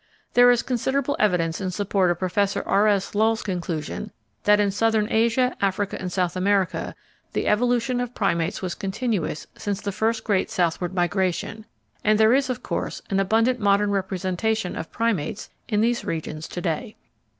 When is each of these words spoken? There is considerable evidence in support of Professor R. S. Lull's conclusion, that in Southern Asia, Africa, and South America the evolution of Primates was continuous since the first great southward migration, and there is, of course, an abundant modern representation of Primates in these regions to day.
There 0.33 0.49
is 0.49 0.63
considerable 0.63 1.15
evidence 1.19 1.61
in 1.61 1.69
support 1.69 2.09
of 2.09 2.17
Professor 2.17 2.63
R. 2.65 2.87
S. 2.87 3.13
Lull's 3.13 3.43
conclusion, 3.43 4.09
that 4.45 4.59
in 4.59 4.71
Southern 4.71 5.07
Asia, 5.11 5.55
Africa, 5.61 5.95
and 6.01 6.11
South 6.11 6.35
America 6.35 6.95
the 7.33 7.47
evolution 7.47 8.01
of 8.01 8.15
Primates 8.15 8.63
was 8.63 8.73
continuous 8.73 9.45
since 9.55 9.79
the 9.79 9.91
first 9.91 10.23
great 10.23 10.49
southward 10.49 10.95
migration, 10.95 11.67
and 12.03 12.19
there 12.19 12.33
is, 12.33 12.49
of 12.49 12.63
course, 12.63 13.03
an 13.11 13.19
abundant 13.19 13.59
modern 13.59 13.91
representation 13.91 14.75
of 14.75 14.91
Primates 14.91 15.51
in 15.69 15.81
these 15.81 16.03
regions 16.03 16.47
to 16.47 16.61
day. 16.61 16.95